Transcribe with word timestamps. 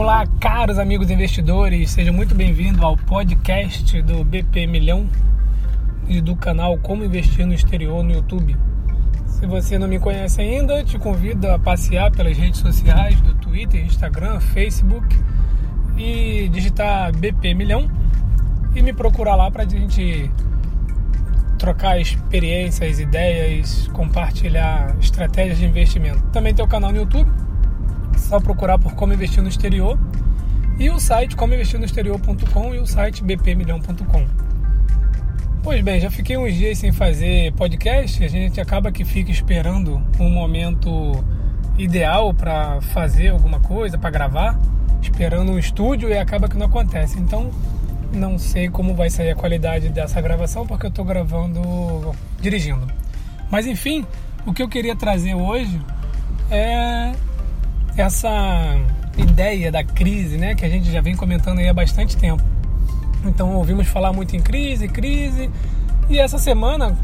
Olá, 0.00 0.26
caros 0.40 0.78
amigos 0.78 1.10
investidores, 1.10 1.90
sejam 1.90 2.14
muito 2.14 2.34
bem-vindos 2.34 2.82
ao 2.82 2.96
podcast 2.96 4.00
do 4.00 4.24
BP 4.24 4.66
Milhão 4.66 5.06
e 6.08 6.22
do 6.22 6.34
canal 6.34 6.78
Como 6.78 7.04
Investir 7.04 7.46
no 7.46 7.52
Exterior 7.52 8.02
no 8.02 8.12
YouTube. 8.12 8.56
Se 9.26 9.44
você 9.44 9.78
não 9.78 9.86
me 9.86 9.98
conhece 9.98 10.40
ainda, 10.40 10.82
te 10.82 10.98
convido 10.98 11.50
a 11.50 11.58
passear 11.58 12.10
pelas 12.10 12.34
redes 12.34 12.60
sociais 12.60 13.20
do 13.20 13.34
Twitter, 13.34 13.84
Instagram, 13.84 14.40
Facebook 14.40 15.14
e 15.98 16.48
digitar 16.48 17.14
BP 17.14 17.52
Milhão 17.52 17.86
e 18.74 18.80
me 18.80 18.94
procurar 18.94 19.36
lá 19.36 19.50
para 19.50 19.64
a 19.64 19.68
gente 19.68 20.30
trocar 21.58 22.00
experiências, 22.00 22.98
ideias, 22.98 23.86
compartilhar 23.88 24.96
estratégias 24.98 25.58
de 25.58 25.66
investimento. 25.66 26.22
Também 26.32 26.54
tem 26.54 26.64
o 26.64 26.68
canal 26.68 26.90
no 26.90 26.96
YouTube 26.96 27.30
só 28.30 28.38
procurar 28.38 28.78
por 28.78 28.94
como 28.94 29.12
investir 29.12 29.42
no 29.42 29.48
exterior 29.48 29.98
e 30.78 30.88
o 30.88 31.00
site 31.00 31.34
comoinvestirnoexterior.com 31.34 32.74
e 32.76 32.78
o 32.78 32.86
site 32.86 33.24
bpmilhão.com. 33.24 34.24
Pois 35.64 35.82
bem, 35.82 35.98
já 35.98 36.12
fiquei 36.12 36.36
uns 36.36 36.54
dias 36.54 36.78
sem 36.78 36.92
fazer 36.92 37.52
podcast, 37.54 38.24
a 38.24 38.28
gente 38.28 38.60
acaba 38.60 38.92
que 38.92 39.04
fica 39.04 39.32
esperando 39.32 40.00
um 40.20 40.30
momento 40.30 41.24
ideal 41.76 42.32
para 42.32 42.80
fazer 42.80 43.30
alguma 43.30 43.58
coisa, 43.58 43.98
para 43.98 44.10
gravar, 44.10 44.56
esperando 45.02 45.50
um 45.50 45.58
estúdio 45.58 46.08
e 46.08 46.16
acaba 46.16 46.48
que 46.48 46.56
não 46.56 46.66
acontece. 46.66 47.18
Então, 47.18 47.50
não 48.12 48.38
sei 48.38 48.70
como 48.70 48.94
vai 48.94 49.10
sair 49.10 49.32
a 49.32 49.34
qualidade 49.34 49.88
dessa 49.88 50.20
gravação 50.20 50.64
porque 50.64 50.86
eu 50.86 50.90
estou 50.90 51.04
gravando 51.04 52.14
dirigindo. 52.40 52.86
Mas 53.50 53.66
enfim, 53.66 54.06
o 54.46 54.52
que 54.54 54.62
eu 54.62 54.68
queria 54.68 54.94
trazer 54.94 55.34
hoje 55.34 55.80
é 56.48 57.12
essa 57.96 58.30
ideia 59.16 59.70
da 59.70 59.84
crise, 59.84 60.36
né, 60.36 60.54
que 60.54 60.64
a 60.64 60.68
gente 60.68 60.90
já 60.90 61.00
vem 61.00 61.14
comentando 61.14 61.58
aí 61.58 61.68
há 61.68 61.74
bastante 61.74 62.16
tempo. 62.16 62.42
Então 63.24 63.54
ouvimos 63.56 63.86
falar 63.86 64.12
muito 64.12 64.34
em 64.34 64.40
crise, 64.40 64.88
crise, 64.88 65.50
e 66.08 66.18
essa 66.18 66.38
semana, 66.38 66.96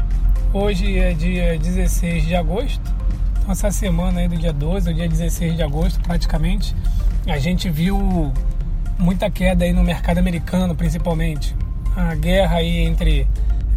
hoje 0.53 0.97
é 0.97 1.13
dia 1.13 1.57
16 1.57 2.25
de 2.25 2.35
agosto, 2.35 2.81
então 3.39 3.51
essa 3.51 3.71
semana 3.71 4.21
aí 4.21 4.27
do 4.27 4.35
dia 4.35 4.51
12 4.51 4.89
ao 4.89 4.95
dia 4.95 5.07
16 5.07 5.55
de 5.55 5.63
agosto, 5.63 5.99
praticamente, 6.01 6.75
a 7.27 7.37
gente 7.37 7.69
viu 7.69 8.33
muita 8.97 9.29
queda 9.29 9.65
aí 9.65 9.73
no 9.73 9.83
mercado 9.83 10.17
americano, 10.17 10.75
principalmente. 10.75 11.55
A 11.95 12.15
guerra 12.15 12.57
aí 12.57 12.79
entre 12.79 13.27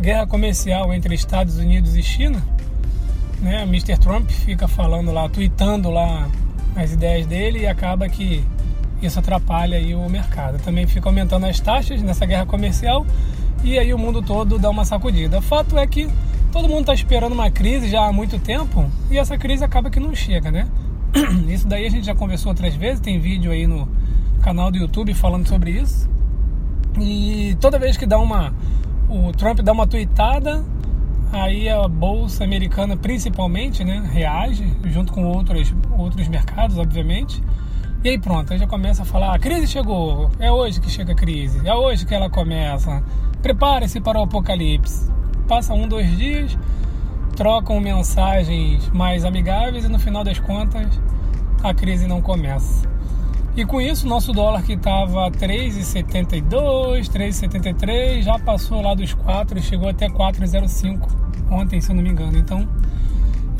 guerra 0.00 0.26
comercial 0.26 0.92
entre 0.94 1.14
Estados 1.14 1.58
Unidos 1.58 1.94
e 1.94 2.02
China, 2.02 2.42
né? 3.40 3.62
Mr. 3.62 3.98
Trump 3.98 4.30
fica 4.30 4.66
falando 4.66 5.12
lá, 5.12 5.28
tweetando 5.28 5.90
lá 5.90 6.28
as 6.76 6.92
ideias 6.92 7.26
dele 7.26 7.60
e 7.60 7.66
acaba 7.66 8.08
que 8.08 8.44
isso 9.02 9.18
atrapalha 9.18 9.76
aí 9.76 9.94
o 9.94 10.08
mercado. 10.08 10.62
Também 10.62 10.86
fica 10.86 11.08
aumentando 11.08 11.46
as 11.46 11.58
taxas 11.60 12.02
nessa 12.02 12.26
guerra 12.26 12.46
comercial 12.46 13.06
e 13.62 13.78
aí 13.78 13.92
o 13.92 13.98
mundo 13.98 14.22
todo 14.22 14.58
dá 14.58 14.70
uma 14.70 14.84
sacudida. 14.84 15.41
Fato 15.41 15.78
é 15.78 15.86
que 15.86 16.08
todo 16.52 16.68
mundo 16.68 16.80
está 16.80 16.94
esperando 16.94 17.32
uma 17.32 17.50
crise 17.50 17.88
já 17.88 18.06
há 18.06 18.12
muito 18.12 18.38
tempo 18.38 18.91
e 19.10 19.18
essa 19.18 19.36
crise 19.38 19.64
acaba 19.64 19.91
que 19.91 20.00
não 20.00 20.14
chega, 20.14 20.50
né? 20.50 20.68
Isso 21.48 21.66
daí 21.66 21.86
a 21.86 21.91
gente 21.91 22.06
já 22.06 22.14
conversou 22.14 22.50
outras 22.50 22.74
vezes, 22.74 23.00
tem 23.00 23.18
vídeo 23.18 23.50
aí 23.50 23.66
no 23.66 23.88
canal 24.42 24.70
do 24.70 24.78
YouTube 24.78 25.12
falando 25.14 25.46
sobre 25.46 25.72
isso. 25.72 26.08
E 26.98 27.56
toda 27.60 27.78
vez 27.78 27.96
que 27.96 28.06
dá 28.06 28.18
uma 28.18 28.52
o 29.08 29.32
Trump 29.32 29.60
dá 29.60 29.72
uma 29.72 29.86
tweetada, 29.86 30.64
aí 31.32 31.68
a 31.68 31.86
bolsa 31.86 32.44
americana 32.44 32.96
principalmente, 32.96 33.84
né, 33.84 34.08
reage 34.12 34.76
junto 34.86 35.12
com 35.12 35.24
outros 35.24 35.74
outros 35.96 36.28
mercados, 36.28 36.76
obviamente. 36.78 37.42
E 38.02 38.08
aí 38.08 38.18
pronto, 38.18 38.52
aí 38.52 38.58
já 38.58 38.66
começa 38.66 39.02
a 39.02 39.04
falar: 39.04 39.34
a 39.34 39.38
crise 39.38 39.66
chegou, 39.66 40.30
é 40.38 40.50
hoje 40.50 40.80
que 40.80 40.90
chega 40.90 41.12
a 41.12 41.14
crise, 41.14 41.66
é 41.66 41.74
hoje 41.74 42.06
que 42.06 42.14
ela 42.14 42.30
começa. 42.30 43.02
Prepare-se 43.42 44.00
para 44.00 44.19
o 44.19 44.22
apocalipse. 44.22 45.10
Passa 45.46 45.74
um, 45.74 45.88
dois 45.88 46.16
dias, 46.16 46.56
trocam 47.36 47.80
mensagens 47.80 48.88
mais 48.90 49.24
amigáveis 49.24 49.84
e 49.84 49.88
no 49.88 49.98
final 49.98 50.22
das 50.24 50.38
contas 50.38 51.00
a 51.62 51.74
crise 51.74 52.06
não 52.06 52.22
começa. 52.22 52.89
E 53.56 53.65
com 53.65 53.81
isso, 53.81 54.06
nosso 54.06 54.33
dólar 54.33 54.62
que 54.62 54.75
estava 54.75 55.31
3,72, 55.33 57.09
3,73, 57.09 58.22
já 58.22 58.38
passou 58.38 58.81
lá 58.81 58.94
dos 58.94 59.12
4 59.12 59.59
e 59.59 59.62
chegou 59.62 59.88
até 59.88 60.09
4,05 60.09 61.09
ontem, 61.50 61.81
se 61.81 61.91
eu 61.91 61.97
não 61.97 62.03
me 62.03 62.11
engano. 62.11 62.38
Então, 62.38 62.69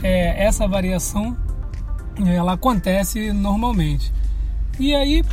é, 0.03 0.45
essa 0.45 0.69
variação 0.69 1.37
ela 2.27 2.53
acontece 2.53 3.33
normalmente. 3.33 4.13
E 4.79 4.95
aí, 4.95 5.25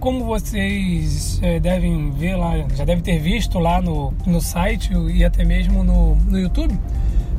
como 0.00 0.24
vocês 0.24 1.38
é, 1.42 1.60
devem 1.60 2.10
ver 2.10 2.36
lá, 2.36 2.58
já 2.74 2.84
devem 2.84 3.02
ter 3.02 3.18
visto 3.18 3.58
lá 3.58 3.80
no, 3.80 4.12
no 4.26 4.40
site 4.40 4.92
e 5.10 5.24
até 5.24 5.44
mesmo 5.44 5.84
no, 5.84 6.16
no 6.16 6.38
YouTube, 6.38 6.78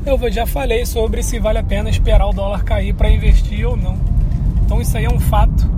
eu 0.06 0.32
já 0.32 0.46
falei 0.46 0.86
sobre 0.86 1.22
se 1.22 1.38
vale 1.38 1.58
a 1.58 1.62
pena 1.62 1.90
esperar 1.90 2.26
o 2.26 2.32
dólar 2.32 2.64
cair 2.64 2.94
para 2.94 3.10
investir 3.10 3.66
ou 3.66 3.76
não. 3.76 3.98
Então 4.64 4.80
isso 4.80 4.96
aí 4.96 5.04
é 5.04 5.10
um 5.10 5.20
fato 5.20 5.70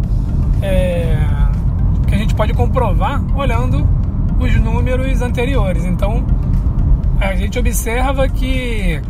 é, 0.63 1.17
que 2.07 2.15
a 2.15 2.19
gente 2.19 2.35
pode 2.35 2.53
comprovar 2.55 3.23
olhando 3.37 3.87
os 4.39 4.55
números 4.57 5.23
anteriores. 5.23 5.85
Então 5.85 6.25
a 7.21 7.35
gente 7.35 7.59
observa 7.59 8.29
que 8.29 9.01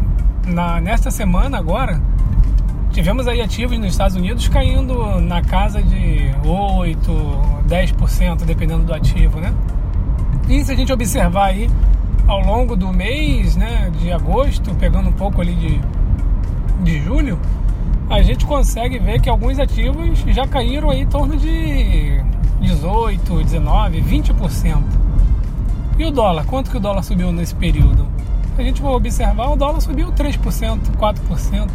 na, 0.47 0.81
nesta 0.81 1.11
semana 1.11 1.59
agora 1.59 2.01
tivemos 2.91 3.29
aí 3.29 3.41
ativos 3.41 3.79
nos 3.79 3.89
Estados 3.89 4.17
Unidos 4.17 4.49
caindo 4.49 5.21
na 5.21 5.43
casa 5.43 5.83
de 5.83 6.31
8, 6.45 7.13
10%, 7.69 8.45
dependendo 8.45 8.85
do 8.85 8.93
ativo, 8.93 9.41
né? 9.41 9.55
E 10.49 10.65
se 10.65 10.73
a 10.73 10.75
gente 10.75 10.93
observar 10.93 11.47
aí 11.47 11.71
ao 12.27 12.41
longo 12.41 12.77
do 12.77 12.93
mês, 12.93 13.57
né, 13.57 13.91
de 14.01 14.11
agosto, 14.13 14.75
pegando 14.75 15.09
um 15.09 15.13
pouco 15.13 15.41
ali 15.41 15.55
de, 15.55 15.81
de 16.83 17.01
julho, 17.01 17.39
a 18.11 18.23
gente 18.23 18.45
consegue 18.45 18.99
ver 18.99 19.21
que 19.21 19.31
alguns 19.31 19.61
ativos 19.61 20.19
já 20.27 20.45
caíram 20.45 20.91
aí 20.91 21.03
em 21.03 21.07
torno 21.07 21.37
de 21.37 22.21
18, 22.61 23.45
19, 23.45 24.03
20%. 24.03 24.83
E 25.97 26.05
o 26.05 26.11
dólar? 26.11 26.45
Quanto 26.45 26.73
que 26.73 26.77
o 26.77 26.81
dólar 26.81 27.05
subiu 27.05 27.31
nesse 27.31 27.55
período? 27.55 28.09
A 28.59 28.63
gente 28.63 28.83
vai 28.83 28.93
observar, 28.93 29.51
o 29.51 29.57
dólar 29.57 29.81
subiu 29.81 30.11
3%, 30.11 30.81
4%. 30.99 31.71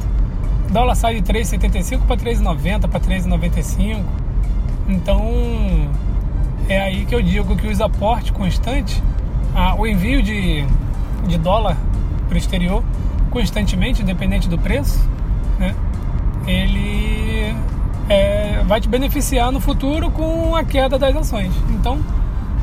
O 0.68 0.74
dólar 0.74 0.96
sai 0.96 1.22
de 1.22 1.34
3,75 1.34 2.02
para 2.06 2.18
3,90, 2.18 2.90
para 2.90 3.00
3,95. 3.00 4.04
Então, 4.90 5.22
é 6.68 6.82
aí 6.82 7.06
que 7.06 7.16
eu 7.16 7.22
digo 7.22 7.56
que 7.56 7.68
os 7.68 7.80
aportes 7.80 8.32
constantes, 8.32 9.02
ah, 9.56 9.74
o 9.76 9.88
envio 9.88 10.22
de, 10.22 10.66
de 11.28 11.38
dólar 11.38 11.78
para 12.28 12.36
o 12.36 12.38
exterior 12.38 12.84
constantemente, 13.32 14.02
independente 14.02 14.50
do 14.50 14.58
preço, 14.58 15.00
né, 15.58 15.74
ele 16.48 17.56
é, 18.10 18.64
vai 18.66 18.80
te 18.80 18.88
beneficiar 18.88 19.52
no 19.52 19.60
futuro 19.60 20.12
com 20.12 20.56
a 20.56 20.64
queda 20.64 20.98
das 20.98 21.16
ações. 21.16 21.54
Então, 21.70 22.00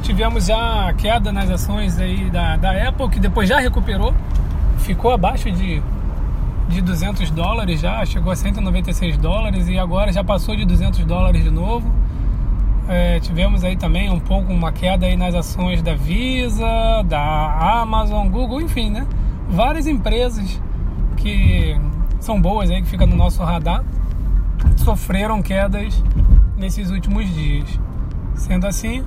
tivemos 0.03 0.47
já 0.47 0.89
a 0.89 0.93
queda 0.93 1.33
nas 1.33 1.51
ações 1.51 1.99
aí 1.99 2.31
da, 2.31 2.57
da 2.57 2.89
Apple, 2.89 3.09
que 3.09 3.21
depois 3.21 3.49
já 3.49 3.59
recuperou, 3.59 4.15
ficou 4.79 5.13
abaixo 5.13 5.51
de 5.51 5.83
de 6.69 6.81
200 6.81 7.31
dólares 7.31 7.81
já, 7.81 8.05
chegou 8.07 8.33
a 8.33 8.37
196 8.37 9.19
dólares 9.19 9.69
e 9.69 9.79
agora 9.79 10.11
já 10.11 10.25
passou 10.25 10.57
de 10.57 10.65
200 10.65 11.05
dólares 11.05 11.45
de 11.45 11.51
novo. 11.51 11.93
É, 12.89 13.21
tivemos 13.21 13.63
aí 13.63 13.77
também 13.77 14.11
um 14.11 14.19
pouco 14.19 14.53
uma 14.53 14.73
queda 14.73 15.07
aí 15.07 15.17
nas 15.17 15.35
ações 15.35 15.83
da 15.83 15.95
Visa, 15.95 16.67
da 17.05 17.81
Amazon, 17.83 18.29
Google, 18.29 18.61
enfim, 18.61 18.91
né? 18.91 19.07
Várias 19.49 19.87
empresas 19.87 20.61
que 21.17 21.79
são 22.23 22.41
boas 22.41 22.71
aí, 22.71 22.81
que 22.81 22.89
ficam 22.89 23.07
no 23.07 23.17
nosso 23.17 23.43
radar, 23.43 23.85
sofreram 24.77 25.43
quedas 25.43 26.03
nesses 26.57 26.91
últimos 26.91 27.29
dias. 27.29 27.69
Sendo 28.35 28.67
assim, 28.67 29.05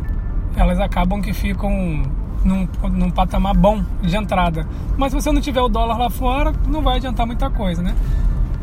elas 0.56 0.80
acabam 0.80 1.22
que 1.22 1.34
ficam 1.34 2.04
num, 2.44 2.68
num 2.92 3.10
patamar 3.10 3.56
bom 3.56 3.84
de 4.02 4.16
entrada. 4.16 4.68
Mas 4.98 5.12
se 5.12 5.22
você 5.22 5.32
não 5.32 5.42
tiver 5.42 5.62
o 5.62 5.70
dólar 5.70 5.98
lá 5.98 6.10
fora, 6.10 6.54
não 6.68 6.82
vai 6.82 6.98
adiantar 6.98 7.26
muita 7.26 7.50
coisa, 7.50 7.82
né? 7.82 7.96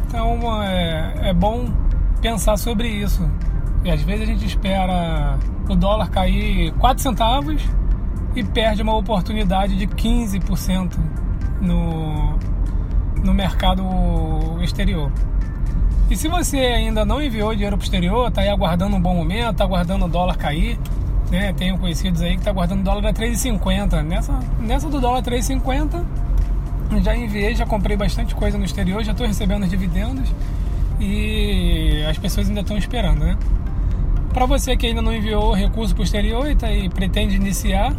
Então 0.06 0.62
é, 0.62 1.30
é 1.30 1.34
bom 1.34 1.70
pensar 2.20 2.58
sobre 2.58 2.88
isso. 2.88 3.28
E 3.84 3.90
às 3.90 4.02
vezes 4.02 4.22
a 4.22 4.26
gente 4.26 4.46
espera 4.46 5.38
o 5.68 5.74
dólar 5.74 6.10
cair 6.10 6.72
4 6.74 7.02
centavos 7.02 7.62
e 8.36 8.44
perde 8.44 8.82
uma 8.82 8.94
oportunidade 8.96 9.76
de 9.76 9.86
15% 9.86 10.98
no, 11.60 12.38
no 13.22 13.32
mercado 13.32 13.82
exterior. 14.62 15.10
E 16.10 16.16
se 16.16 16.28
você 16.28 16.58
ainda 16.58 17.04
não 17.04 17.22
enviou 17.22 17.54
dinheiro 17.54 17.76
para 17.76 17.82
o 17.82 17.84
exterior, 17.84 18.28
está 18.28 18.42
aí 18.42 18.48
aguardando 18.48 18.96
um 18.96 19.00
bom 19.00 19.14
momento, 19.14 19.52
está 19.52 19.64
aguardando 19.64 20.04
o 20.04 20.08
dólar 20.08 20.36
cair, 20.36 20.78
né? 21.30 21.52
Tenho 21.54 21.78
conhecidos 21.78 22.20
aí 22.20 22.32
que 22.32 22.40
está 22.40 22.52
guardando 22.52 22.82
dólar 22.82 23.06
a 23.06 23.12
3,50. 23.12 24.02
Nessa, 24.02 24.38
nessa 24.60 24.88
do 24.90 25.00
dólar 25.00 25.22
3,50, 25.22 26.04
já 27.02 27.16
enviei, 27.16 27.54
já 27.54 27.64
comprei 27.64 27.96
bastante 27.96 28.34
coisa 28.34 28.58
no 28.58 28.64
exterior, 28.64 29.02
já 29.02 29.12
estou 29.12 29.26
recebendo 29.26 29.62
os 29.62 29.70
dividendos 29.70 30.30
e 31.00 32.04
as 32.08 32.18
pessoas 32.18 32.48
ainda 32.48 32.60
estão 32.60 32.76
esperando, 32.76 33.20
né? 33.20 33.38
Para 34.34 34.46
você 34.46 34.76
que 34.76 34.86
ainda 34.86 35.02
não 35.02 35.14
enviou 35.14 35.52
recurso 35.52 35.94
posterior 35.94 36.50
e, 36.50 36.54
tá, 36.54 36.70
e 36.70 36.88
pretende 36.88 37.36
iniciar, 37.36 37.94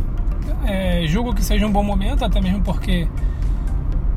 é, 0.65 1.05
julgo 1.07 1.33
que 1.33 1.43
seja 1.43 1.65
um 1.65 1.71
bom 1.71 1.83
momento, 1.83 2.23
até 2.23 2.39
mesmo 2.39 2.61
porque 2.61 3.07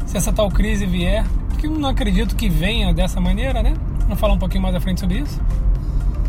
se 0.07 0.17
essa 0.17 0.33
tal 0.33 0.51
crise 0.51 0.87
vier, 0.87 1.25
que 1.59 1.67
eu 1.67 1.71
não 1.73 1.89
acredito 1.89 2.37
que 2.37 2.49
venha 2.49 2.95
dessa 2.95 3.21
maneira, 3.21 3.63
né? 3.63 3.75
Vamos 4.03 4.21
falar 4.21 4.35
um 4.35 4.39
pouquinho 4.39 4.63
mais 4.63 4.75
à 4.75 4.81
frente 4.81 5.01
sobre 5.01 5.19
isso. 5.19 5.41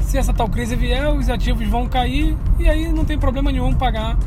Se 0.02 0.18
essa 0.18 0.34
tal 0.34 0.50
crise 0.50 0.76
vier, 0.76 1.08
os 1.14 1.30
ativos 1.30 1.68
vão 1.68 1.88
cair 1.88 2.36
e 2.58 2.68
aí 2.68 2.92
não 2.92 3.06
tem 3.06 3.18
problema 3.18 3.52
nenhum 3.52 3.74
pagar 3.74 4.18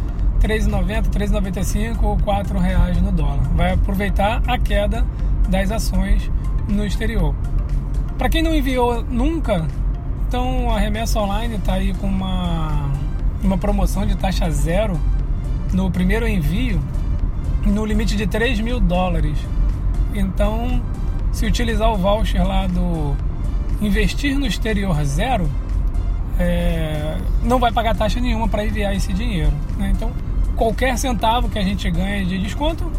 3,90, 0.41 1.09
3,95 1.09 2.03
ou 2.03 2.17
4 2.19 2.59
reais 2.59 3.01
no 3.03 3.11
dólar. 3.11 3.43
Vai 3.55 3.73
aproveitar 3.73 4.43
a 4.47 4.59
queda 4.59 5.05
das 5.49 5.71
ações 5.71 6.31
no 6.69 6.87
exterior. 6.87 7.35
Para 8.17 8.29
quem 8.29 8.43
não 8.43 8.55
enviou 8.55 9.03
nunca, 9.03 9.67
então 10.29 10.71
a 10.71 10.79
remessa 10.79 11.19
online 11.19 11.57
está 11.57 11.75
aí 11.75 11.93
com 11.95 12.07
uma, 12.07 12.91
uma 13.43 13.59
promoção 13.59 14.07
de 14.07 14.17
taxa 14.17 14.51
zero 14.51 14.99
no 15.73 15.91
primeiro 15.91 16.29
envio 16.29 16.81
no 17.65 17.85
limite 17.85 18.17
de 18.17 18.27
3 18.27 18.61
mil 18.61 18.81
dólares. 18.81 19.39
Então, 20.15 20.83
se 21.33 21.47
utilizar 21.47 21.91
o 21.93 21.97
voucher 21.97 22.47
lá 22.47 22.67
do 22.67 23.15
investir 23.81 24.39
no 24.39 24.47
exterior 24.47 25.03
zero, 25.05 25.49
é, 26.39 27.17
não 27.43 27.59
vai 27.59 27.73
pagar 27.73 27.95
taxa 27.95 28.21
nenhuma 28.21 28.49
para 28.49 28.65
enviar 28.65 28.95
esse 28.95 29.13
dinheiro. 29.13 29.53
Né? 29.79 29.93
Então, 29.95 30.11
qualquer 30.57 30.97
centavo 30.99 31.49
que 31.49 31.59
a 31.59 31.63
gente 31.63 31.91
ganha 31.91 32.25
de 32.25 32.39
desconto 32.39 32.91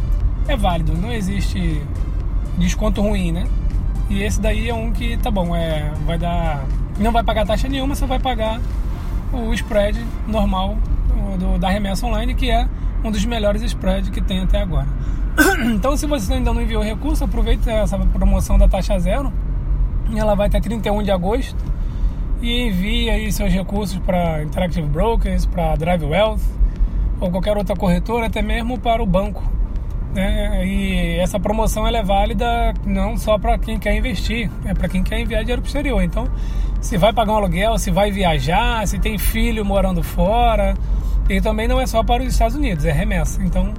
é 0.48 0.56
válido, 0.56 0.94
não 0.94 1.12
existe 1.12 1.82
desconto 2.58 3.02
ruim, 3.02 3.32
né? 3.32 3.48
E 4.10 4.24
esse 4.24 4.42
daí 4.42 4.68
é 4.68 4.74
um 4.74 4.92
que 4.92 5.16
tá 5.18 5.32
bom, 5.32 5.56
é, 5.56 5.92
vai 6.06 6.18
dar, 6.18 6.66
não 7.00 7.12
vai 7.12 7.24
pagar 7.24 7.46
taxa 7.46 7.70
nenhuma, 7.70 7.96
só 7.96 8.06
vai 8.06 8.20
pagar 8.20 8.60
o 9.32 9.54
spread 9.54 10.06
normal 10.28 10.78
do, 11.40 11.58
da 11.58 11.70
remessa 11.70 12.06
online, 12.06 12.34
que 12.34 12.50
é 12.50 12.68
um 13.04 13.12
dos 13.12 13.26
melhores 13.26 13.62
spreads 13.62 14.10
que 14.10 14.22
tem 14.22 14.42
até 14.42 14.62
agora. 14.62 14.88
Então, 15.74 15.96
se 15.96 16.06
você 16.06 16.34
ainda 16.34 16.54
não 16.54 16.62
enviou 16.62 16.84
recurso, 16.84 17.24
aproveite 17.24 17.70
essa 17.70 17.98
promoção 17.98 18.58
da 18.58 18.68
taxa 18.68 19.00
zero. 19.00 19.32
Ela 20.16 20.36
vai 20.36 20.48
até 20.48 20.60
31 20.60 21.04
de 21.04 21.12
agosto. 21.12 21.56
E 22.42 22.68
envie 22.68 23.10
aí 23.10 23.32
seus 23.32 23.54
recursos 23.54 23.98
para 24.00 24.44
Interactive 24.44 24.88
Brokers, 24.88 25.46
para 25.46 25.76
Drive 25.76 26.04
Wealth 26.04 26.42
ou 27.20 27.30
qualquer 27.30 27.56
outra 27.56 27.76
corretora, 27.76 28.26
até 28.26 28.42
mesmo 28.42 28.80
para 28.80 29.02
o 29.02 29.06
banco. 29.06 29.44
Né? 30.14 30.66
E 30.66 31.20
essa 31.20 31.40
promoção 31.40 31.88
ela 31.88 32.00
é 32.00 32.04
válida 32.04 32.74
não 32.86 33.16
só 33.16 33.38
para 33.38 33.58
quem 33.58 33.78
quer 33.80 33.96
investir, 33.96 34.50
é 34.66 34.74
para 34.74 34.90
quem 34.90 35.04
quer 35.04 35.20
enviar 35.20 35.42
dinheiro 35.42 35.62
para 35.62 35.68
o 35.68 35.70
exterior. 35.70 36.02
Então, 36.04 36.28
se 36.82 36.98
vai 36.98 37.14
pagar 37.14 37.34
um 37.34 37.36
aluguel, 37.38 37.78
se 37.78 37.92
vai 37.92 38.12
viajar, 38.12 38.86
se 38.88 38.98
tem 38.98 39.18
filho 39.18 39.64
morando 39.64 40.02
fora, 40.02 40.74
e 41.32 41.40
também 41.40 41.66
não 41.66 41.80
é 41.80 41.88
só 41.88 42.04
para 42.04 42.22
os 42.22 42.30
Estados 42.30 42.58
Unidos, 42.58 42.84
é 42.84 42.92
remessa. 42.92 43.42
Então 43.42 43.74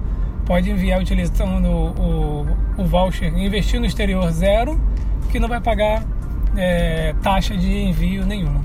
pode 0.47 0.71
enviar 0.71 1.01
utilizando 1.01 1.69
o, 1.69 2.47
o, 2.79 2.85
voucher 2.85 3.37
investir 3.39 3.79
no 3.79 3.85
exterior 3.85 4.31
zero, 4.33 4.81
que 5.31 5.39
não 5.39 5.49
vai 5.49 5.61
pagar 5.61 6.03
é, 6.57 7.15
taxa 7.23 7.55
de 7.55 7.71
envio 7.71 8.25
nenhuma. 8.25 8.61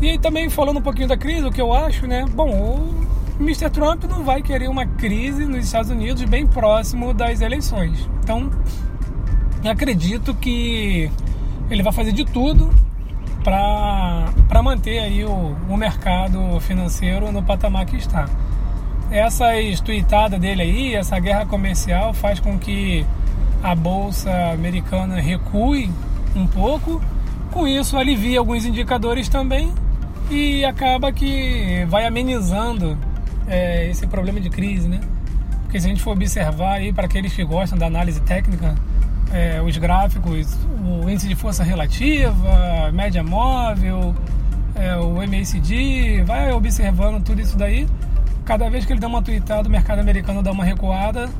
E 0.00 0.16
também 0.16 0.48
falando 0.48 0.78
um 0.78 0.82
pouquinho 0.82 1.08
da 1.08 1.16
crise, 1.16 1.44
o 1.44 1.50
que 1.50 1.60
eu 1.60 1.72
acho, 1.72 2.06
né? 2.06 2.24
Bom, 2.32 2.50
o 2.50 3.42
Mr. 3.42 3.68
Trump 3.68 4.04
não 4.04 4.22
vai 4.22 4.42
querer 4.42 4.68
uma 4.68 4.86
crise 4.86 5.44
nos 5.44 5.64
Estados 5.64 5.90
Unidos 5.90 6.22
bem 6.24 6.46
próximo 6.46 7.12
das 7.12 7.40
eleições. 7.40 8.08
Então, 8.22 8.48
acredito 9.68 10.34
que 10.34 11.10
ele 11.68 11.82
vai 11.82 11.92
fazer 11.92 12.12
de 12.12 12.24
tudo 12.24 12.70
para 13.42 14.62
manter 14.62 15.00
aí 15.00 15.24
o, 15.24 15.56
o 15.68 15.76
mercado 15.76 16.60
financeiro 16.60 17.30
no 17.32 17.42
patamar 17.42 17.86
que 17.86 17.96
está. 17.96 18.28
Essa 19.10 19.46
tweetada 19.84 20.38
dele 20.38 20.62
aí, 20.62 20.94
essa 20.94 21.18
guerra 21.18 21.44
comercial 21.44 22.14
faz 22.14 22.40
com 22.40 22.58
que 22.58 23.04
a 23.62 23.74
bolsa 23.74 24.30
americana 24.52 25.20
recue 25.20 25.90
um 26.34 26.46
pouco. 26.46 27.00
Com 27.50 27.68
isso 27.68 27.98
alivia 27.98 28.38
alguns 28.38 28.64
indicadores 28.64 29.28
também 29.28 29.72
e 30.30 30.64
acaba 30.64 31.12
que 31.12 31.84
vai 31.88 32.06
amenizando 32.06 32.96
é, 33.46 33.90
esse 33.90 34.06
problema 34.06 34.40
de 34.40 34.48
crise, 34.48 34.88
né? 34.88 35.00
Porque 35.64 35.78
se 35.78 35.86
a 35.86 35.90
gente 35.90 36.02
for 36.02 36.12
observar 36.12 36.74
aí 36.74 36.92
para 36.92 37.04
aqueles 37.04 37.32
que 37.34 37.44
gostam 37.44 37.78
da 37.78 37.86
análise 37.86 38.20
técnica, 38.20 38.74
é, 39.32 39.60
os 39.62 39.76
gráficos, 39.76 40.56
o 40.80 41.08
índice 41.08 41.28
de 41.28 41.34
força 41.34 41.62
relativa, 41.62 42.90
média 42.92 43.22
móvel, 43.22 44.14
é, 44.74 44.96
o 44.96 45.14
MACD, 45.14 46.22
vai 46.24 46.52
observando 46.52 47.22
tudo 47.22 47.40
isso 47.40 47.56
daí. 47.56 47.86
Cada 48.44 48.68
vez 48.68 48.84
que 48.84 48.92
ele 48.92 49.00
dá 49.00 49.06
uma 49.06 49.22
tweetada, 49.22 49.68
o 49.68 49.70
mercado 49.70 50.00
americano 50.00 50.42
dá 50.42 50.50
uma 50.50 50.64
recuada, 50.64 51.30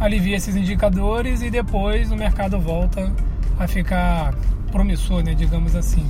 alivia 0.00 0.36
esses 0.36 0.56
indicadores 0.56 1.42
e 1.42 1.50
depois 1.50 2.10
o 2.10 2.16
mercado 2.16 2.58
volta 2.58 3.12
a 3.58 3.66
ficar 3.66 4.34
promissor, 4.70 5.22
né, 5.22 5.34
digamos 5.34 5.74
assim. 5.74 6.06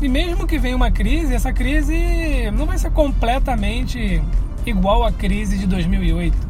E 0.00 0.08
mesmo 0.08 0.46
que 0.46 0.58
venha 0.58 0.76
uma 0.76 0.90
crise, 0.90 1.34
essa 1.34 1.52
crise 1.52 2.50
não 2.52 2.66
vai 2.66 2.78
ser 2.78 2.90
completamente 2.90 4.22
igual 4.64 5.04
à 5.04 5.10
crise 5.10 5.58
de 5.58 5.66
2008 5.66 6.47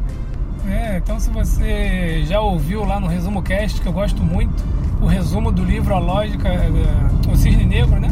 é, 0.69 0.97
então 0.97 1.19
se 1.19 1.29
você 1.29 2.23
já 2.25 2.39
ouviu 2.39 2.85
lá 2.85 2.99
no 2.99 3.07
Resumo 3.07 3.41
Cast, 3.41 3.81
que 3.81 3.87
eu 3.87 3.93
gosto 3.93 4.23
muito, 4.23 4.63
o 5.01 5.05
resumo 5.05 5.51
do 5.51 5.63
livro 5.63 5.93
A 5.93 5.99
Lógica, 5.99 6.49
do, 6.49 7.31
o 7.31 7.35
Cisne 7.35 7.65
Negro, 7.65 7.99
né? 7.99 8.09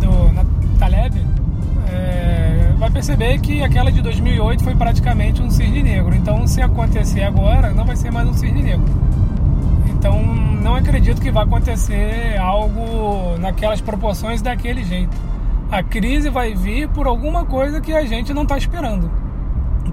Do 0.00 0.32
na, 0.32 0.44
Taleb, 0.78 1.24
é, 1.88 2.72
vai 2.76 2.90
perceber 2.90 3.38
que 3.40 3.62
aquela 3.62 3.92
de 3.92 4.02
2008 4.02 4.64
foi 4.64 4.74
praticamente 4.74 5.40
um 5.40 5.50
cisne 5.50 5.82
negro. 5.82 6.14
Então 6.14 6.46
se 6.46 6.60
acontecer 6.60 7.22
agora, 7.22 7.70
não 7.70 7.84
vai 7.84 7.96
ser 7.96 8.10
mais 8.10 8.28
um 8.28 8.34
cisne 8.34 8.62
negro. 8.62 8.84
Então 9.88 10.20
não 10.24 10.74
acredito 10.74 11.20
que 11.20 11.30
vai 11.30 11.44
acontecer 11.44 12.36
algo 12.38 13.38
naquelas 13.38 13.80
proporções 13.80 14.42
daquele 14.42 14.84
jeito. 14.84 15.16
A 15.70 15.82
crise 15.82 16.28
vai 16.28 16.54
vir 16.54 16.88
por 16.88 17.06
alguma 17.06 17.44
coisa 17.44 17.80
que 17.80 17.92
a 17.92 18.04
gente 18.04 18.34
não 18.34 18.42
está 18.42 18.58
esperando. 18.58 19.10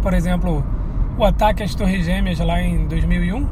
Por 0.01 0.13
exemplo, 0.13 0.63
o 1.19 1.25
ataque 1.25 1.61
às 1.61 1.75
Torres 1.75 2.05
Gêmeas 2.05 2.39
lá 2.39 2.61
em 2.61 2.87
2001, 2.87 3.45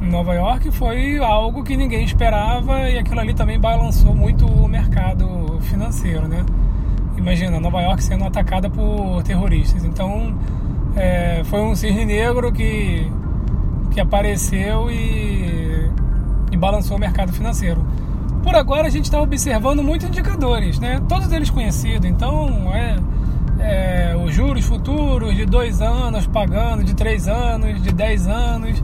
em 0.00 0.08
Nova 0.08 0.32
York, 0.32 0.70
foi 0.70 1.18
algo 1.18 1.64
que 1.64 1.76
ninguém 1.76 2.04
esperava 2.04 2.88
e 2.88 2.98
aquilo 2.98 3.18
ali 3.18 3.34
também 3.34 3.58
balançou 3.58 4.14
muito 4.14 4.46
o 4.46 4.68
mercado 4.68 5.58
financeiro, 5.62 6.28
né? 6.28 6.46
Imagina, 7.16 7.58
Nova 7.58 7.82
York 7.82 8.04
sendo 8.04 8.24
atacada 8.24 8.70
por 8.70 9.24
terroristas. 9.24 9.84
Então, 9.84 10.38
é, 10.94 11.42
foi 11.44 11.60
um 11.60 11.74
cisne 11.74 12.04
negro 12.04 12.52
que, 12.52 13.10
que 13.90 14.00
apareceu 14.00 14.88
e, 14.88 15.90
e 16.52 16.56
balançou 16.56 16.96
o 16.96 17.00
mercado 17.00 17.32
financeiro. 17.32 17.84
Por 18.40 18.54
agora, 18.54 18.86
a 18.86 18.90
gente 18.90 19.06
está 19.06 19.20
observando 19.20 19.82
muitos 19.82 20.08
indicadores, 20.08 20.78
né? 20.78 21.00
Todos 21.08 21.30
eles 21.32 21.50
conhecidos. 21.50 22.08
Então, 22.08 22.72
é 22.72 22.96
é, 23.60 24.16
os 24.16 24.34
juros 24.34 24.64
futuros 24.64 25.34
de 25.36 25.44
dois 25.44 25.80
anos 25.80 26.26
pagando, 26.26 26.84
de 26.84 26.94
três 26.94 27.28
anos, 27.28 27.82
de 27.82 27.92
dez 27.92 28.26
anos. 28.26 28.82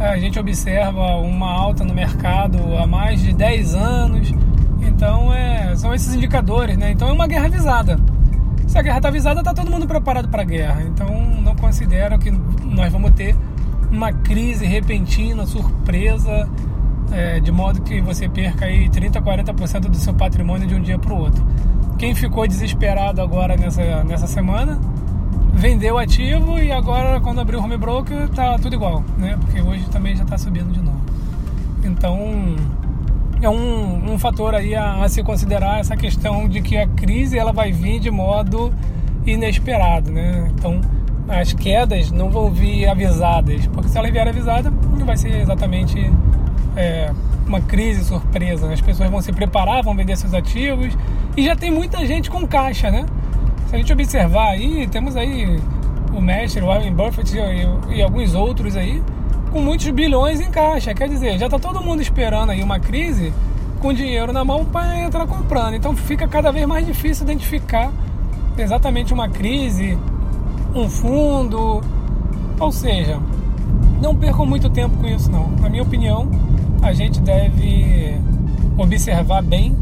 É, 0.00 0.08
a 0.08 0.18
gente 0.18 0.38
observa 0.38 1.16
uma 1.16 1.52
alta 1.52 1.84
no 1.84 1.92
mercado 1.92 2.58
há 2.78 2.86
mais 2.86 3.20
de 3.20 3.34
10 3.34 3.74
anos. 3.74 4.32
Então 4.80 5.30
é, 5.30 5.76
são 5.76 5.94
esses 5.94 6.14
indicadores, 6.14 6.78
né? 6.78 6.90
Então 6.90 7.06
é 7.06 7.12
uma 7.12 7.26
guerra 7.26 7.46
avisada. 7.46 7.98
Se 8.66 8.78
a 8.78 8.82
guerra 8.82 8.96
está 8.96 9.08
avisada, 9.10 9.40
está 9.40 9.52
todo 9.52 9.70
mundo 9.70 9.86
preparado 9.86 10.28
para 10.28 10.40
a 10.40 10.44
guerra. 10.44 10.82
Então 10.84 11.08
não 11.42 11.54
considero 11.54 12.18
que 12.18 12.30
nós 12.64 12.90
vamos 12.90 13.10
ter 13.10 13.36
uma 13.90 14.10
crise 14.10 14.64
repentina, 14.64 15.44
surpresa, 15.44 16.48
é, 17.12 17.38
de 17.38 17.52
modo 17.52 17.82
que 17.82 18.00
você 18.00 18.26
perca 18.26 18.64
aí 18.64 18.88
30, 18.88 19.20
40% 19.20 19.80
do 19.80 19.96
seu 19.96 20.14
patrimônio 20.14 20.66
de 20.66 20.74
um 20.74 20.80
dia 20.80 20.98
para 20.98 21.12
o 21.12 21.18
outro. 21.18 21.44
Quem 22.00 22.14
ficou 22.14 22.48
desesperado 22.48 23.20
agora 23.20 23.58
nessa, 23.58 24.02
nessa 24.04 24.26
semana 24.26 24.80
vendeu 25.52 25.98
ativo 25.98 26.58
e 26.58 26.72
agora 26.72 27.20
quando 27.20 27.42
abriu 27.42 27.60
o 27.60 27.62
home 27.62 27.76
broker 27.76 28.26
tá 28.30 28.58
tudo 28.58 28.74
igual, 28.74 29.04
né? 29.18 29.36
Porque 29.38 29.60
hoje 29.60 29.84
também 29.90 30.16
já 30.16 30.24
está 30.24 30.38
subindo 30.38 30.72
de 30.72 30.80
novo. 30.80 30.98
Então 31.84 32.56
é 33.42 33.50
um, 33.50 34.14
um 34.14 34.18
fator 34.18 34.54
aí 34.54 34.74
a, 34.74 35.04
a, 35.04 35.08
se 35.10 35.22
considerar 35.22 35.78
essa 35.78 35.94
questão 35.94 36.48
de 36.48 36.62
que 36.62 36.78
a 36.78 36.86
crise 36.86 37.36
ela 37.36 37.52
vai 37.52 37.70
vir 37.70 38.00
de 38.00 38.10
modo 38.10 38.72
inesperado, 39.26 40.10
né? 40.10 40.50
Então 40.54 40.80
as 41.28 41.52
quedas 41.52 42.10
não 42.10 42.30
vão 42.30 42.50
vir 42.50 42.88
avisadas, 42.88 43.66
porque 43.66 43.90
se 43.90 43.98
ela 43.98 44.10
vier 44.10 44.26
avisada 44.26 44.70
não 44.70 45.04
vai 45.04 45.18
ser 45.18 45.42
exatamente 45.42 46.10
é, 46.74 47.12
uma 47.50 47.60
crise 47.60 48.04
surpresa. 48.04 48.72
As 48.72 48.80
pessoas 48.80 49.10
vão 49.10 49.20
se 49.20 49.32
preparar, 49.32 49.82
vão 49.82 49.94
vender 49.94 50.16
seus 50.16 50.32
ativos 50.32 50.96
e 51.36 51.44
já 51.44 51.56
tem 51.56 51.70
muita 51.70 52.06
gente 52.06 52.30
com 52.30 52.46
caixa, 52.46 52.90
né? 52.90 53.04
Se 53.66 53.74
a 53.74 53.78
gente 53.78 53.92
observar 53.92 54.50
aí, 54.50 54.86
temos 54.86 55.16
aí 55.16 55.60
o 56.14 56.20
mestre 56.20 56.62
Warren 56.62 56.94
Buffett 56.94 57.36
e, 57.36 57.96
e 57.96 58.02
alguns 58.02 58.34
outros 58.34 58.76
aí 58.76 59.02
com 59.50 59.60
muitos 59.60 59.88
bilhões 59.90 60.40
em 60.40 60.50
caixa. 60.50 60.94
Quer 60.94 61.08
dizer, 61.08 61.38
já 61.38 61.46
está 61.46 61.58
todo 61.58 61.82
mundo 61.82 62.00
esperando 62.00 62.50
aí 62.50 62.62
uma 62.62 62.78
crise 62.78 63.32
com 63.80 63.92
dinheiro 63.92 64.32
na 64.32 64.44
mão 64.44 64.64
para 64.64 65.00
entrar 65.00 65.26
comprando. 65.26 65.74
Então 65.74 65.96
fica 65.96 66.28
cada 66.28 66.52
vez 66.52 66.66
mais 66.66 66.86
difícil 66.86 67.24
identificar 67.24 67.90
exatamente 68.56 69.12
uma 69.12 69.28
crise, 69.28 69.98
um 70.72 70.88
fundo. 70.88 71.80
Ou 72.60 72.70
seja, 72.70 73.18
não 74.00 74.14
percam 74.14 74.46
muito 74.46 74.70
tempo 74.70 74.96
com 74.98 75.06
isso 75.06 75.30
não. 75.30 75.50
Na 75.60 75.68
minha 75.68 75.82
opinião, 75.82 76.28
a 76.82 76.92
gente 76.92 77.20
deve 77.20 78.16
observar 78.76 79.42
bem 79.42 79.76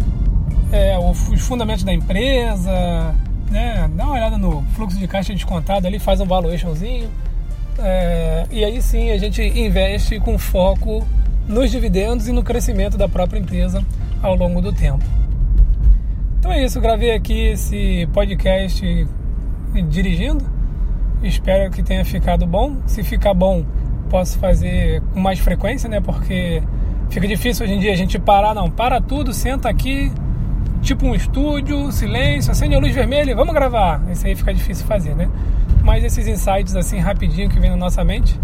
é, 0.72 0.98
os 0.98 1.40
fundamentos 1.40 1.84
da 1.84 1.92
empresa, 1.92 3.14
né? 3.50 3.88
dá 3.94 4.04
uma 4.04 4.14
olhada 4.14 4.36
no 4.38 4.62
fluxo 4.74 4.98
de 4.98 5.06
caixa 5.06 5.32
descontado 5.32 5.86
ali, 5.86 5.98
faz 5.98 6.20
um 6.20 6.26
valuationzinho. 6.26 7.08
É, 7.78 8.46
e 8.50 8.64
aí 8.64 8.82
sim 8.82 9.10
a 9.10 9.18
gente 9.18 9.40
investe 9.42 10.18
com 10.18 10.36
foco 10.36 11.06
nos 11.46 11.70
dividendos 11.70 12.26
e 12.28 12.32
no 12.32 12.42
crescimento 12.42 12.98
da 12.98 13.08
própria 13.08 13.38
empresa 13.38 13.82
ao 14.22 14.34
longo 14.34 14.60
do 14.60 14.72
tempo. 14.72 15.04
Então 16.38 16.52
é 16.52 16.64
isso, 16.64 16.80
gravei 16.80 17.12
aqui 17.12 17.48
esse 17.48 18.08
podcast 18.12 19.06
dirigindo. 19.88 20.44
Espero 21.22 21.70
que 21.70 21.82
tenha 21.82 22.04
ficado 22.04 22.46
bom. 22.46 22.76
Se 22.86 23.02
ficar 23.02 23.34
bom, 23.34 23.64
posso 24.08 24.38
fazer 24.38 25.02
com 25.12 25.20
mais 25.20 25.38
frequência, 25.38 25.88
né? 25.88 26.00
Porque 26.00 26.62
fica 27.10 27.26
difícil 27.26 27.64
hoje 27.64 27.74
em 27.74 27.78
dia 27.78 27.92
a 27.92 27.96
gente 27.96 28.18
parar, 28.18 28.54
não, 28.54 28.70
para 28.70 29.00
tudo, 29.00 29.32
senta 29.32 29.68
aqui, 29.68 30.12
tipo 30.82 31.06
um 31.06 31.14
estúdio, 31.14 31.90
silêncio, 31.92 32.50
acende 32.50 32.74
a 32.74 32.78
luz 32.78 32.94
vermelha, 32.94 33.34
vamos 33.34 33.54
gravar. 33.54 34.02
Isso 34.10 34.26
aí 34.26 34.34
fica 34.34 34.52
difícil 34.52 34.86
fazer, 34.86 35.14
né? 35.14 35.28
Mas 35.82 36.04
esses 36.04 36.26
insights 36.26 36.76
assim 36.76 36.98
rapidinho 36.98 37.48
que 37.48 37.58
vem 37.58 37.70
na 37.70 37.76
nossa 37.76 38.04
mente, 38.04 38.38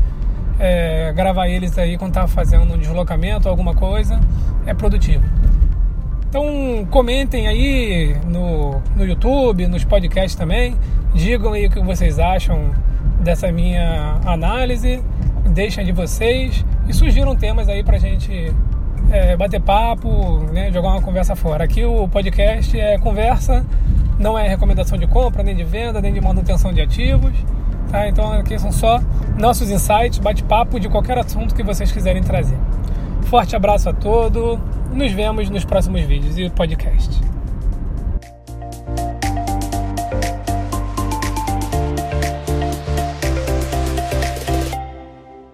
é, 0.58 1.12
gravar 1.14 1.48
eles 1.48 1.76
aí 1.78 1.98
quando 1.98 2.14
tá 2.14 2.26
fazendo 2.26 2.74
um 2.74 2.78
deslocamento, 2.78 3.48
alguma 3.48 3.74
coisa, 3.74 4.20
é 4.66 4.74
produtivo. 4.74 5.24
Então 6.28 6.86
comentem 6.90 7.46
aí 7.46 8.16
no, 8.26 8.82
no 8.96 9.06
YouTube, 9.06 9.66
nos 9.66 9.84
podcasts 9.84 10.34
também, 10.34 10.74
digam 11.14 11.52
aí 11.52 11.66
o 11.66 11.70
que 11.70 11.80
vocês 11.80 12.18
acham 12.18 12.72
dessa 13.20 13.50
minha 13.52 14.18
análise, 14.26 15.02
deixem 15.54 15.84
de 15.84 15.92
vocês 15.92 16.64
e 16.88 16.92
sugiram 16.92 17.34
temas 17.36 17.68
aí 17.68 17.82
pra 17.82 17.96
gente 17.96 18.52
é, 19.10 19.36
bater 19.36 19.60
papo, 19.60 20.40
né, 20.52 20.70
jogar 20.72 20.90
uma 20.90 21.00
conversa 21.00 21.36
fora. 21.36 21.64
Aqui 21.64 21.84
o 21.84 22.08
podcast 22.08 22.78
é 22.78 22.98
conversa, 22.98 23.64
não 24.18 24.38
é 24.38 24.48
recomendação 24.48 24.98
de 24.98 25.06
compra, 25.06 25.42
nem 25.42 25.54
de 25.54 25.64
venda, 25.64 26.00
nem 26.00 26.12
de 26.12 26.20
manutenção 26.20 26.72
de 26.72 26.80
ativos. 26.80 27.32
Tá? 27.90 28.08
Então 28.08 28.32
aqui 28.32 28.58
são 28.58 28.72
só 28.72 29.00
nossos 29.38 29.70
insights, 29.70 30.18
bate-papo 30.18 30.80
de 30.80 30.88
qualquer 30.88 31.16
assunto 31.18 31.54
que 31.54 31.62
vocês 31.62 31.92
quiserem 31.92 32.22
trazer. 32.22 32.58
Forte 33.22 33.54
abraço 33.54 33.88
a 33.88 33.92
todos, 33.92 34.58
nos 34.92 35.12
vemos 35.12 35.48
nos 35.48 35.64
próximos 35.64 36.02
vídeos 36.02 36.36
e 36.36 36.50
podcast. 36.50 37.33